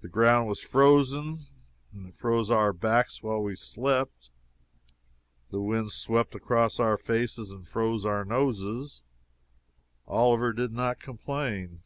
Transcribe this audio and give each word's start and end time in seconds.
The 0.00 0.08
ground 0.08 0.48
was 0.48 0.60
frozen, 0.60 1.46
and 1.92 2.08
it 2.08 2.16
froze 2.16 2.50
our 2.50 2.72
backs 2.72 3.22
while 3.22 3.40
we 3.40 3.54
slept; 3.54 4.30
the 5.50 5.60
wind 5.60 5.92
swept 5.92 6.34
across 6.34 6.80
our 6.80 6.96
faces 6.98 7.52
and 7.52 7.64
froze 7.64 8.04
our 8.04 8.24
noses. 8.24 9.00
Oliver 10.08 10.52
did 10.52 10.72
not 10.72 10.98
complain. 10.98 11.84